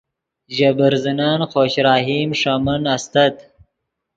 [0.55, 3.35] ژے برزنن خوش رحیم ݰے من استت